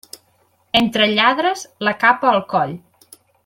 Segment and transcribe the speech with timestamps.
[0.79, 2.77] Entre lladres, la capa al coll.